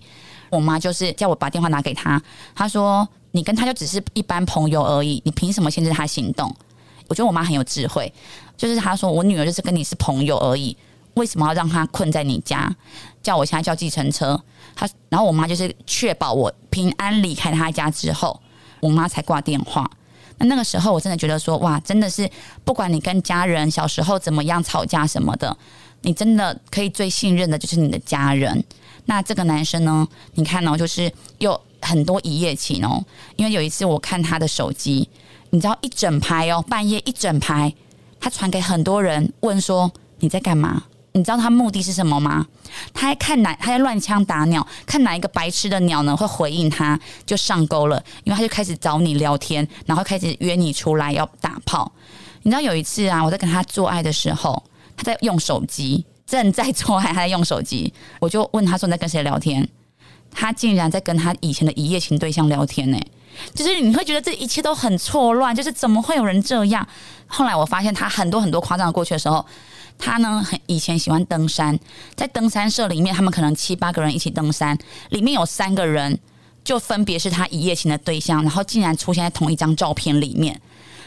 [0.50, 2.22] 我妈就是叫我把电话拿给他，
[2.54, 6.54] 她说你跟他就只是一般朋友而已，你凭什么限制他行动？
[7.08, 8.12] 我觉得我妈很有智慧。
[8.62, 10.78] 就是他说我女儿就是跟你是朋友而已，
[11.16, 12.72] 为什么要让她困在你家？
[13.24, 14.40] 叫我现在叫计程车。
[14.76, 18.40] 他然后我妈就是确保我平安离开他家之后，
[18.80, 19.90] 我妈才挂电话。
[20.38, 22.30] 那那个时候我真的觉得说哇，真的是
[22.64, 25.58] 不管你跟家人小时候怎么样吵架什么的，
[26.02, 28.64] 你真的可以最信任的就是你的家人。
[29.06, 33.04] 那这个男生呢，你看哦，就是又很多一夜情哦，
[33.38, 35.10] 因为有一次我看他的手机，
[35.50, 37.74] 你知道一整排哦，半夜一整排。
[38.22, 40.84] 他传给很多人问说你在干嘛？
[41.14, 42.48] 你知道他目的是什么吗？
[42.94, 43.54] 他还看哪？
[43.56, 48.02] 他在乱枪打鸟，看哪一个白痴的鸟呢会回应他，就上钩了。
[48.24, 51.92] 因为他就开始找你聊天，然后开始约你出来要打炮。
[52.44, 54.64] 你知道有一次啊，我在跟他做爱的时候，
[54.96, 59.68] 他在用手机，正在做爱，他在用手机，我就问他说你在跟谁聊天？
[60.32, 62.98] 他竟然在跟他以前的一夜情对象聊天呢。
[63.54, 66.88] 就是你会觉得这一切都很错乱，就是怎么会有人这样？
[67.28, 69.46] 后来我发现他很多很多夸张的过去的时候，
[69.98, 71.80] 他呢很以前喜欢登山，
[72.16, 74.78] 在登山社里面，他们可能七八个人一起登山，
[75.10, 76.20] 里面有三个人
[76.64, 80.60] 就分别是他一夜情的对象，然后竟然出现在同一张照片里面，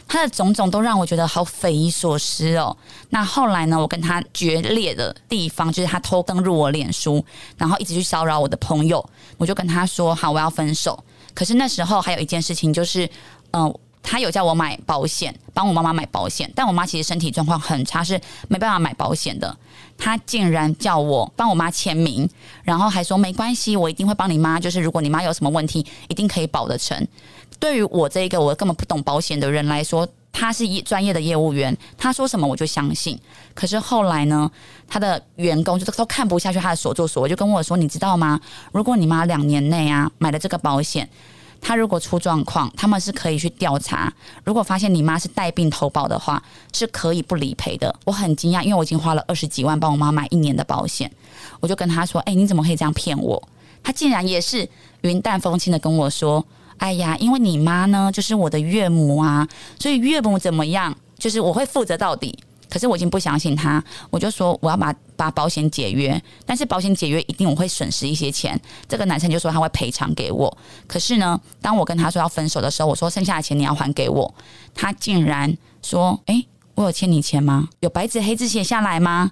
[0.08, 2.76] 他的种种都让我觉得好匪夷所思哦。
[3.10, 7.24] 那后来呢，我跟他决裂的地方就是他偷登入我脸书，
[7.58, 9.04] 然后一直去骚扰我的朋友，
[9.36, 11.04] 我就跟他说好，我要分手。
[11.34, 13.08] 可是那时候还有一件事情，就是，
[13.52, 19.56] 嗯，他有叫我买保险，帮我妈妈买保险，但我妈其实身体状况很差，是没办法买保险的。
[19.96, 22.28] 他竟然叫我帮我妈签名，
[22.62, 27.06] 然后还说没关系，我一定会帮你妈，就是如果你妈有什么问题，一定可以保得成。
[27.58, 33.18] 对于我这一个我根本不懂保险的人来说，他是一专业的业务员，他说什么我就相信。
[33.54, 34.50] 可是后来呢，
[34.86, 38.40] 他的员工就都看不下去他的所作所为，就跟我说：“你知道吗？
[38.72, 41.08] 如果你妈两年内啊买了这个保险。”
[41.66, 44.12] 他如果出状况，他们是可以去调查。
[44.44, 46.42] 如果发现你妈是带病投保的话，
[46.74, 47.94] 是可以不理赔的。
[48.04, 51.10] 我很惊讶，因为我已经花了二十几万帮我妈买一年的保险，
[51.60, 53.42] 我就跟他说：“哎，你怎么可以这样骗我？”
[53.82, 54.68] 他竟然也是
[55.00, 56.44] 云淡风轻的跟我说
[56.78, 59.46] ：“哎呀，因为你妈呢，就是我的岳母啊，
[59.78, 62.38] 所以岳母怎么样，就是我会负责到底。”
[62.70, 68.60] 可是我已经不相信他，我就说我要把把保险解约，但是保险解约一定我会损失一些钱。
[68.88, 70.58] 这个男生就说他会赔偿给我。
[70.88, 74.34] 可是呢，当我跟他说要分手的时候，我说剩下的钱你要还给我，
[74.74, 77.68] 他竟然说：“哎，我有欠你钱吗？
[77.78, 79.30] 有白纸黑字写下来吗？”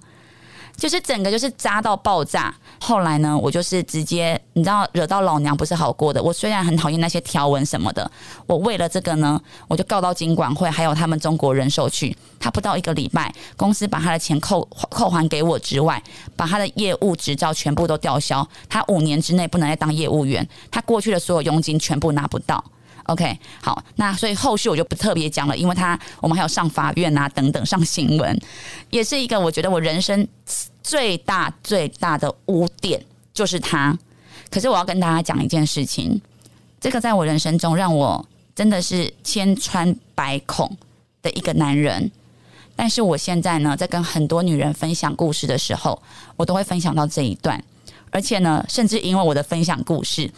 [0.77, 2.55] 就是整个就是渣到爆炸。
[2.81, 6.21] 后来呢，我就是直接，你知道，惹到老娘不是好过的。
[6.23, 8.11] 我虽然很讨厌那些条文什么的，
[8.47, 12.17] 我为了这个呢，我就告到经管会，还有他们中国人寿去。
[12.41, 16.03] 他不到一个礼拜，公司把他的钱扣扣还给我之外，
[16.35, 18.47] 把他的业务执照全部都吊销。
[18.69, 22.63] 他五年之内不能再当业务员，他过去的所有佣金全部拿不到。
[23.05, 28.39] OK，好，那所以后续我就不特别讲了，因为他我们还有上法院啊等等上新闻，
[28.91, 30.27] 也是一个我觉得我人生
[30.83, 33.99] 最大最大的污点就是他。
[34.51, 36.21] 可是我要跟大家讲一件事情，
[36.81, 40.77] 这个在我人生中让我真的是千疮百孔
[41.23, 42.11] 的一个男人。
[42.77, 46.01] 但是我现在呢，在跟很多女人分享故事的时候，
[46.37, 47.63] 我都会分享到这一段。
[48.13, 50.31] 而且呢，甚至因为我的分享故事，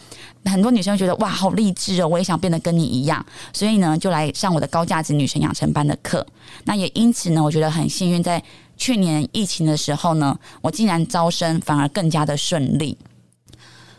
[0.45, 2.07] 很多女生觉得哇，好励志哦！
[2.07, 6.25] 我也想变得跟你一样，所以呢，就来上我的高价值女神养成班的课。
[6.63, 8.41] 那也因此呢，我觉得很幸运，在
[8.77, 12.97] 去年疫情的时候呢，我竟然招生反而更加的顺利。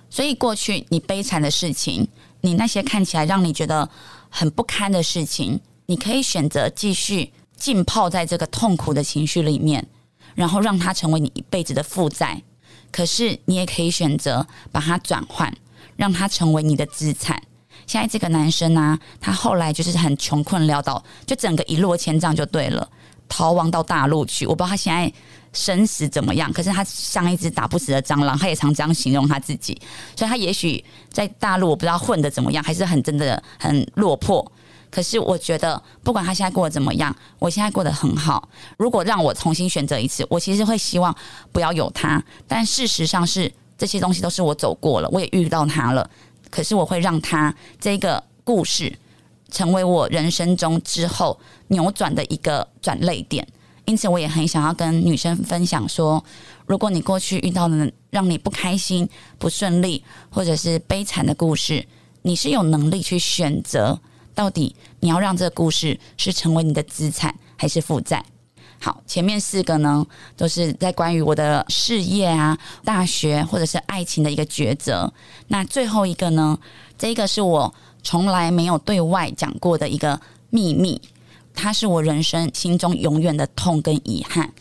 [0.09, 2.09] 所以过去你悲惨的事情，
[2.41, 3.87] 你那些看起来让你觉得
[4.31, 9.87] 很不堪的事情，你可以选择继续浸泡在这个痛苦的情绪里面，
[10.35, 12.41] 然后让它成为你一辈子的负债。
[12.97, 15.55] 可是你也可以选择把它转换，
[15.97, 17.39] 让它成为你的资产。
[17.87, 22.89] 现在这个男生呢，他后来就是很穷困潦倒，就整个一落千丈就对了，
[23.29, 24.47] 逃亡到大陆去。
[24.47, 25.13] 我不知道他现在
[25.53, 29.79] 生死怎么样，可是他像一只打不死的蟑螂，他也常这样形容他自己。
[30.17, 30.83] 所以他也许
[31.13, 34.51] 在大陆我不知道混的怎么样，还是很真的很落魄。
[34.91, 38.49] 可是我觉得，不管他现在过得怎么样，我现在过得很好。
[38.79, 41.15] 如果让我重新选择一次，我其实会希望
[41.53, 42.23] 不要有他。
[42.49, 46.09] 但事实上是这些东西都是我走过了，我也遇到他了。
[46.51, 48.97] 可是我会让他这个故事
[49.51, 53.47] 成为我人生中之后扭转的一个转泪点。
[53.85, 56.25] 因此，我也很想要跟女生分享说：
[56.65, 61.87] 如果你过去遇到的让你不开心、不顺利或者是悲惨的故事，
[62.23, 64.01] 你是有能力去选择。
[64.37, 68.23] 到底你要让这个故事是成为你的资产还是负债？
[68.79, 75.11] 好，前面四个呢都是在关于我的事业啊、大学或者是爱情的一个抉择。
[75.49, 76.59] 那最后一个呢，
[76.99, 80.21] 这个是我从来没有对外讲过的一个
[80.51, 81.01] 秘密，
[81.55, 84.53] 它是我人生心中永远的痛跟遗憾。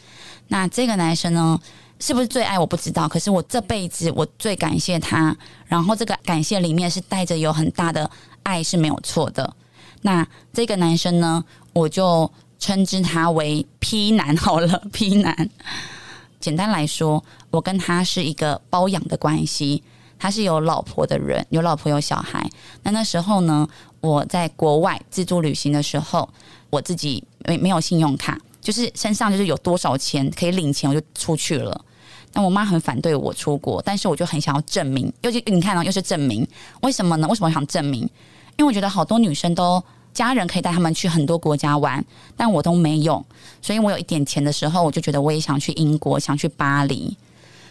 [0.47, 1.59] 那这个男生呢，
[1.99, 5.35] 是不是最爱我不知道，可是我这辈子我最感谢他，
[5.65, 8.09] 然后这个感谢里面是带着有很大的
[8.43, 9.53] 爱是没有错的。
[10.01, 14.81] 那这个男生呢，我就称之他为 P 男 好了。
[14.91, 15.49] P 男，
[16.39, 19.84] 简单来说，我跟他是一个包养的关系。
[20.17, 22.49] 他是有老婆的人，有老婆有小孩。
[22.84, 23.67] 那那时候呢，
[23.99, 26.27] 我在国外自助旅行的时候，
[26.69, 31.79] 我自己没没有信用卡，就是身上就是有多少钱可以领钱，我就出去了。
[32.31, 36.47] 那我妈很反对我出国，但是我就很想要证明，又就你看到又是证明，
[36.81, 37.27] 为什么呢？
[37.27, 38.10] 为什么想证明？
[38.58, 39.84] 因为我觉得好多女生都。
[40.15, 42.02] 家人可以带他们去很多国家玩，
[42.38, 43.22] 但我都没有。
[43.62, 47.18] 所以我有一点钱的时候，我就觉得我也想去英国，想去巴黎。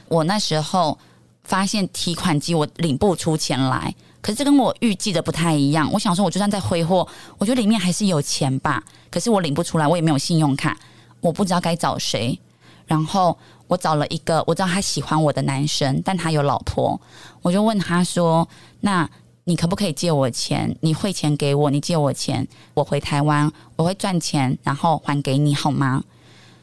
[0.08, 0.98] 我那时候
[1.44, 5.90] 发现提款机我领不出钱来，可是这跟我预计的不太一样。
[5.90, 8.84] 我想说，我就算在挥霍，我觉得里面还是有钱吧。
[9.10, 10.76] 可是我领不出来，我也没有信用卡，
[11.22, 12.38] 我不知道该找谁。
[12.84, 13.34] 然后
[13.68, 17.00] 我找了一个我知道他喜欢我的男生，但他有老婆，
[17.40, 18.46] 我就问他说
[18.82, 19.08] ：“那？”
[19.44, 20.74] 你可不可以借我钱？
[20.80, 26.02] 你汇钱给我，你借我钱，我回台湾，我会赚钱，然后还给你，好吗？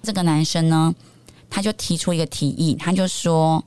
[0.02, 0.94] 这个男生呢，
[1.50, 3.64] 他就提出一个提议，他就说：“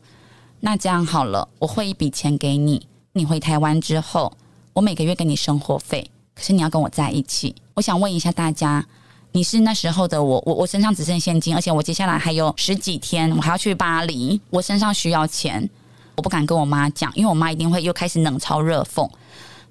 [0.60, 4.32] 那这样好了，我汇一笔钱给你，你回台湾之后，
[4.72, 8.84] 我每个月给你生活费，可是你要跟我在一起。”我想问一下大家，
[9.30, 15.70] 你是那时候的我，我我身上只剩现金，而且我接下来还有十几天，我还要去巴黎，我身上需要钱。
[16.16, 19.08] 我不敢跟我妈讲，因为我妈一定会又开始冷嘲热讽。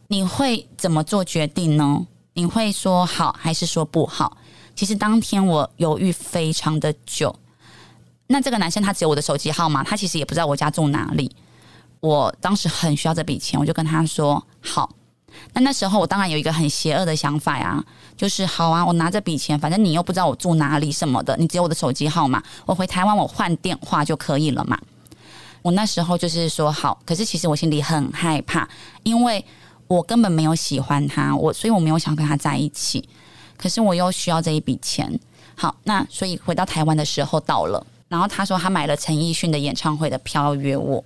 [0.07, 2.05] 你会怎么做决定呢？
[2.33, 4.37] 你会说好还是说不好？
[4.75, 7.35] 其实当天我犹豫非常的久。
[8.27, 11.31] 那这个男生他只有我的手机号码，他其实也不知道我家住哪里。
[11.99, 14.89] 我当时很需要这笔钱，我就跟他说好。
[15.53, 17.83] 那那时候我当然有一个很邪恶的想法呀，
[18.17, 24.79] 就是好啊，我拿这笔钱，反正你又不知道我住哪里什么的，你只有我的手机号码，我回台湾我换电话就可以了嘛。
[25.63, 28.69] 我那时候就是说好，可是其实我心里很害怕，
[29.01, 29.43] 因为
[29.87, 33.09] 我根本没有喜欢他，我所以我没有想跟他在一起。
[33.57, 35.19] 可是我又需要这一笔钱，
[35.55, 41.03] 好，那所以回到台湾的时候到了，然后他说他买了陈奕迅的演唱会的票约我，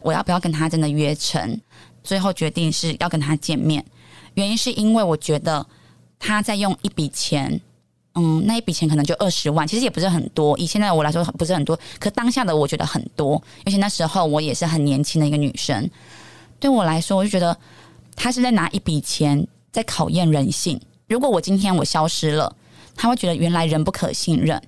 [0.00, 1.60] 我要不要跟他真的约成？
[2.02, 3.84] 最后决定是要跟他见面，
[4.34, 5.64] 原因是因为我觉得
[6.18, 7.60] 他在用一笔钱，
[8.14, 15.90] 嗯，那一笔钱可能就二十万，其实也不是很多，以现在我来说不是很多，可当下的我觉得很多，而且那时候我也是很年轻的一个女生，
[16.60, 17.56] 对我来说，我就觉得
[18.14, 20.80] 他是在拿一笔钱在考验人性。
[21.08, 22.54] 如果我今天我消失了，
[22.94, 24.62] 他会觉得原来人不可信任，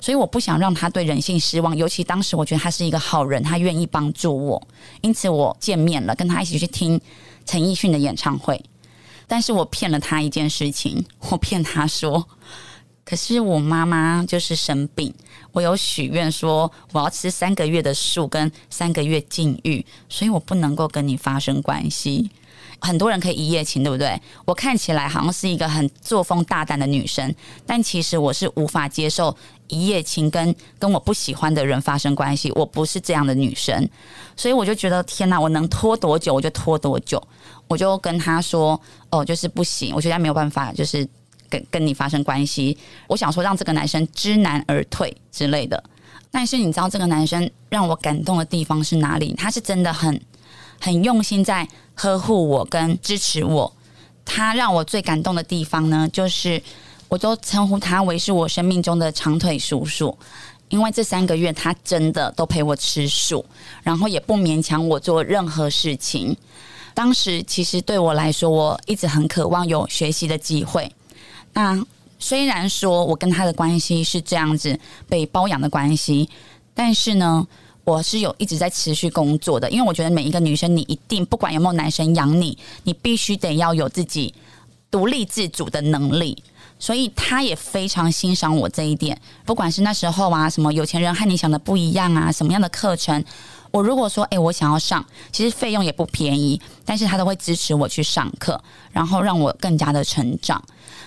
[0.00, 1.76] 所以我不想让他对人性失望。
[1.76, 4.62] 尤其当时我觉得他是一个好人，他愿意帮助我，
[5.00, 7.00] 因此我见面了，跟他一起去听
[7.44, 8.62] 陈奕迅的演唱会。
[9.26, 12.26] 但是我骗了他一件事情，我骗他说，
[13.04, 15.12] 可是我妈妈就是生病，
[15.50, 22.30] 我有许愿说我要吃三个月的素跟三个月禁欲，所以我不能够跟你发生关系。
[22.80, 24.20] 很多人可以一夜情，对不对？
[24.44, 27.32] 我看起来好像是一个很作风大胆的女生，
[27.64, 29.36] 但其实我是无法接受
[29.68, 32.50] 一夜情跟跟我不喜欢的人发生关系。
[32.56, 33.88] 我不是这样的女生，
[34.36, 37.22] 所以我就觉得天哪，我能拖多久我就拖多久。
[37.68, 38.78] 我就跟他说
[39.10, 41.08] ：“哦，就是不行，我觉得没有办法，就是
[41.52, 42.76] 跟跟你发生关系。
[43.06, 45.82] 我想说让这个男生知难而退之类的。
[46.30, 49.34] 但是你知道这个男生让我感动的地方是哪里？
[49.34, 50.18] 他是真的很。”
[50.84, 53.72] 很用心在呵护我跟支持我，
[54.24, 56.60] 他让我最感动的地方呢，就是
[57.06, 60.18] 我都称呼他为是我生命中的长腿叔叔，
[60.70, 63.46] 因为这三个月他真的都陪我吃素，
[63.84, 66.36] 然后也不勉强我做任何事情。
[66.94, 70.90] 当时其实对我来说，我一直很渴望有学习的机会。
[71.52, 71.84] 那
[72.18, 74.78] 虽然说我跟他的关系是这样子
[75.08, 76.28] 被包养的关系，
[76.74, 77.46] 但是呢。
[77.84, 84.32] 我是有一直在持续工作的，因为我觉得每一个女生，你一定不管有没有男生养你，你必须得要有自己
[84.88, 86.44] 独立自主的能力。
[86.78, 89.20] 所以他也非常欣赏我这一点。
[89.44, 93.24] 不管是那时候啊，什么有钱人和你想的不一样啊，什么样的课程，
[93.72, 100.62] 我如果说哎，我想要上，其实费用也不便宜，但是他都会支持我去上课，然后让我更加的成长。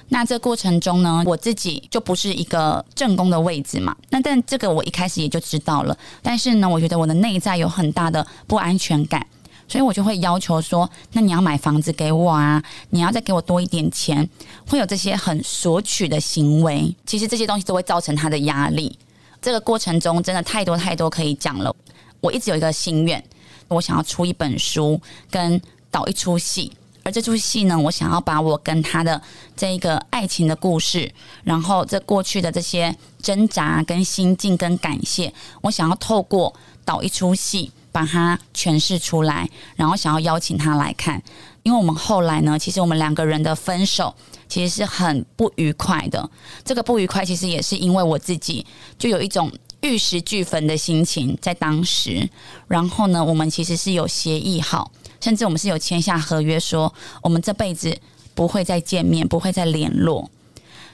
[0.10, 3.96] 那这过程中呢，我自己就不是一个正宫的位置嘛。
[4.10, 5.98] 那但这个我一开始也就知道了。
[6.22, 9.26] 但是呢，我觉得我的内在有很大的不安全感，
[9.68, 14.30] 所以我就会要求说：那你要买房子给我啊，你要再给我多一点钱，
[14.68, 16.96] 会有这些很索取的行为。
[17.06, 18.98] 其实这些东西都会造成他的压力。
[19.42, 21.76] 这个过程中真的太多太多可以讲了。
[22.22, 23.24] 我一直有一个心愿，
[23.68, 25.02] 我想要出一本书，
[25.32, 26.72] 跟导一出戏。
[27.06, 29.22] 而这出戏呢，我想要把我跟他的
[29.56, 35.32] 这个爱情的故事，然后这过去的这些挣扎、跟心境、跟感谢，
[35.62, 36.52] 我想要透过
[36.84, 41.22] 导一出戏，把它诠释出来，然后想要邀请他来看。
[41.62, 44.16] 因为我们后来呢，其实我们两个人的分手
[44.50, 46.28] 其实是很不愉快的。
[46.64, 48.66] 这个不愉快，其实也是因为我自己
[48.98, 49.52] 就有一种
[49.82, 52.28] 玉石俱焚的心情在当时。
[52.68, 54.92] 然后呢，我们其实是有协议好。
[55.26, 57.98] 甚至我们是有签下合约，说我们这辈子
[58.36, 60.30] 不会再见面，不会再联络。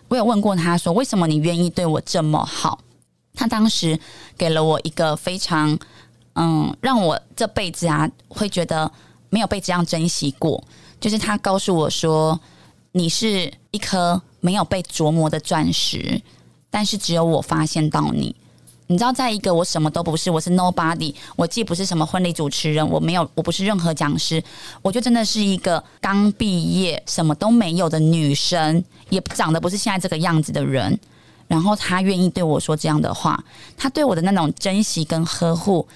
[0.07, 2.79] 我有问过他说，为什么你愿意对我这么好？
[3.33, 3.99] 他当时
[4.37, 5.77] 给了我一个非常
[6.35, 8.89] 嗯，让我这辈子啊会觉得
[9.29, 10.63] 没有被这样珍惜过。
[11.01, 12.39] 就是他告诉我说，
[12.93, 16.21] 你是一颗没有被琢磨的钻石，
[16.69, 18.33] 但是只有我发现到你。
[18.91, 24.43] 你知道，在一个我什么都不是，我是 nobody，我既不是什么婚礼主持人，我没有，我不是任何讲师，
[24.81, 30.99] 我就真的是一个刚毕业什么都没有的女生，也长得不是现在这个样子的人。
[31.47, 33.41] 然后他愿意对我说这样的话，
[33.77, 35.87] 他对我的那种珍惜跟呵护，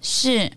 [0.00, 0.48] 是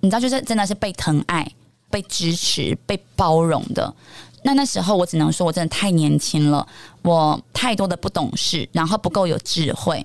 [0.00, 1.48] 你知道，就是真的是被疼爱、
[1.88, 3.94] 被支持、被包容的。
[4.42, 6.66] 那那时候我只能说，我真的太年轻了，
[7.02, 10.04] 我太多的不懂事，然后不够有智慧。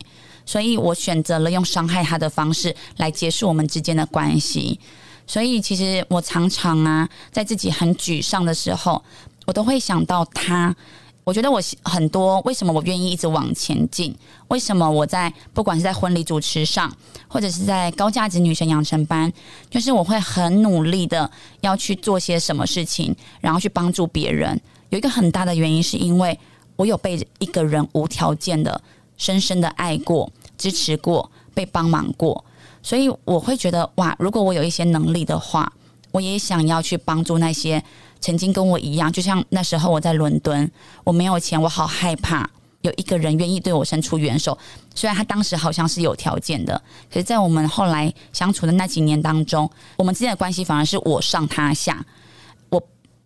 [0.52, 4.78] 所以我选择了用伤害他的方式来结束我们之间的关系。
[5.26, 9.02] 所以其实我常常啊，在自己很沮丧的时候，
[9.46, 10.76] 我都会想到他。
[11.24, 14.14] 我觉得我很多为什么我愿意一直往前进？
[14.50, 16.92] 为什么我在不管是在婚礼主持上，
[17.30, 19.32] 或者是在高价值女神养成班，
[19.70, 21.32] 就是我会很努力的
[21.62, 24.60] 要去做些什么事情，然后去帮助别人。
[24.90, 26.38] 有一个很大的原因，是因为
[26.76, 28.82] 我有被一个人无条件的
[29.16, 30.30] 深深的爱过。
[30.62, 32.46] 支持过，被帮忙过，
[32.84, 35.74] 所以我会觉得哇，如果我有一些能力的话，
[36.12, 37.84] 我也想要去帮助那些
[38.20, 40.72] 曾经跟我一样，就像那时候我在伦敦，
[41.04, 42.48] 我没有钱，我好害怕
[42.82, 44.56] 有一个人愿意对我伸出援手。
[44.94, 46.80] 虽然他当时好像是有条件的，
[47.12, 52.06] 可是，在我们后来相处的那几年当中，我们之间的关系反而是我上他下。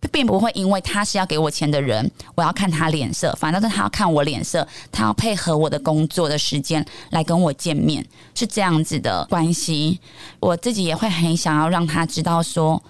[0.07, 9.99] 并不会因为他是要给我钱的人，我要看他脸色，反倒是他要看我脸色，他要配合我的工作的时间来跟我见面，是这样子的关系。
[10.39, 12.81] 我自己也会很想要让他知道说，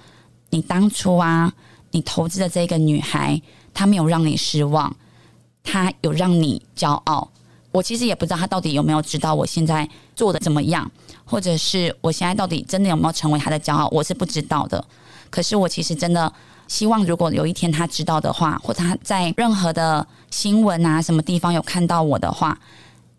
[0.49, 1.53] 你当初啊。
[1.91, 3.41] 你投资的这个女孩，
[3.73, 4.93] 她没有让你失望，
[5.63, 7.31] 她有让你骄傲。
[7.71, 10.91] 我其实也不知道她到底有没有知道我现在做的怎么样，
[11.23, 14.83] 或者是我现在到底真的有没有成为她的骄傲，我是不知道的。
[15.29, 16.29] 可是我其实真的
[16.67, 22.57] 希望，如果有一天他知道的话，或者她在任何的新闻啊什么地方有看到我的话，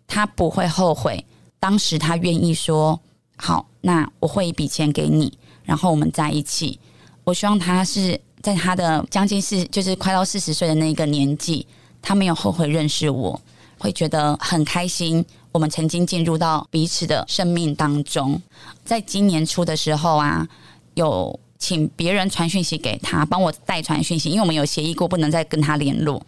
[0.05, 1.25] 他不会后悔
[1.59, 2.99] 当时他愿意说
[3.35, 6.79] 好，那我汇一笔钱给你，然后我们在一起。
[7.23, 8.19] 我希望他是。
[8.39, 11.67] 在他的将近四，就是快到四十岁的那个年纪，
[12.01, 13.37] 他没有后悔认识我，
[13.79, 15.25] 会觉得很开心。
[15.51, 18.39] 我们曾经进入到彼此的生命当中，
[18.85, 20.47] 在今年初的时候啊，
[20.93, 26.21] 有请别人传讯息给他，帮我代传讯息，因为我们有协议过不能再跟他联络。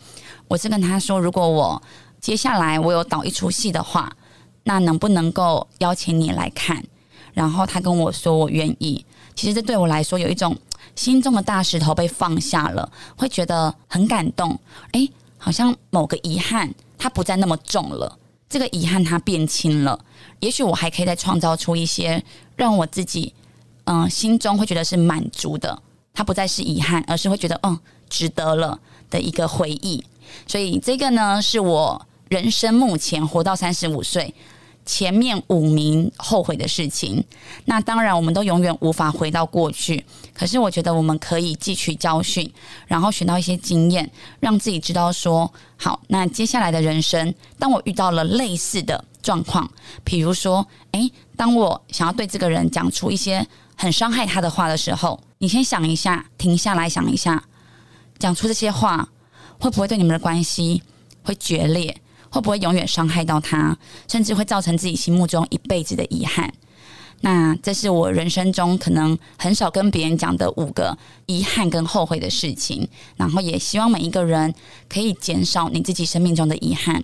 [0.47, 1.81] 我是跟他说，如果我
[2.19, 4.11] 接下来我有导一出戏的话，
[4.63, 6.83] 那能不能够邀请你来看？
[7.33, 9.05] 然后他跟我说，我愿意。
[9.35, 10.55] 其实这对我来说有一种。
[10.95, 14.59] 心中的大石头被放下了，会觉得很感动。
[14.91, 15.07] 哎，
[15.37, 18.17] 好像某个遗憾它不再那么重了，
[18.49, 19.97] 这个遗憾它变轻了。
[20.41, 22.21] 也许我还可以再创造出一些
[22.57, 23.33] 让我自己
[23.89, 25.81] 嗯心中会觉得是满足的，
[26.13, 27.77] 它不再是遗憾，而是会觉得嗯
[28.07, 28.79] 值得了
[29.09, 30.03] 的一个回忆。
[30.45, 34.33] 所以这个呢，是我人生目前活到三十五岁。
[34.85, 37.23] 前面五名后悔的事情，
[37.65, 40.03] 那当然我们都永远无法回到过去。
[40.33, 42.51] 可是我觉得我们可以汲取教训，
[42.87, 44.09] 然后学到一些经验，
[44.39, 45.99] 让自己知道说好。
[46.07, 49.69] 那接下来的人生，当我遇到了类似的状况，
[50.03, 53.45] 比如说，诶，当我想要对这个人讲出一些
[53.81, 57.41] 很伤害他的话的时候，你先想一下，停下来想一下，
[58.19, 59.07] 讲出这些话
[59.57, 60.83] 会不会对你们的关系
[61.23, 61.95] 会决裂？
[62.29, 63.75] 会不会永远伤害到他，
[64.09, 66.53] 甚至会造成自己心目中一辈子的遗憾？
[67.21, 72.87] 那这是我人生中可能很少跟别人讲的五个遗憾跟后悔的事情。
[73.15, 74.53] 然后也希望每一个人
[74.89, 77.01] 可以减少你自己生命中的遗憾，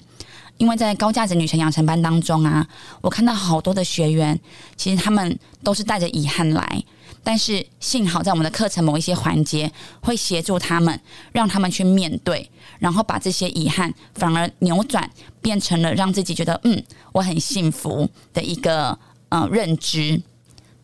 [0.57, 2.65] 因为在高价值女神养成班当中啊，
[3.01, 4.39] 我看到好多的学员，
[4.77, 6.83] 其实他们都是带着遗憾来。
[7.23, 10.99] 但是幸好，在我们的课程某一些环节，会协助他们，
[11.31, 15.09] 让他们去面对，然后把这些遗憾反而扭转，
[15.41, 18.97] 变成了让自己觉得嗯，我很幸福的一个
[19.29, 20.21] 呃认知。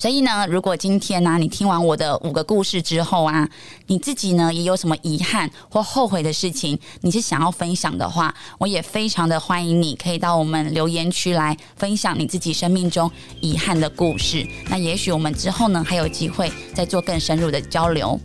[0.01, 3.47] 所以呢，如果今天呢，你听完我的五个故事之后啊，
[3.85, 14.43] 你自己呢也有什么遗憾或后悔的事情，你是想要分享的话，我也非常的欢迎你可以到我们留言区来分享你自己生命中遗憾的故事。
[14.69, 18.19] 那也许我们之后呢还有机会再做更深入的交流。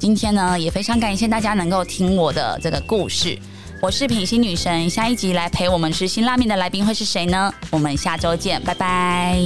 [0.00, 3.38] 今天呢也非常感谢大家能够听我的这个故事。
[3.80, 7.54] 我是品心女神，下一集来陪我们吃辛拉面的来宾会是谁呢？
[7.70, 9.38] 我们下周见，拜拜。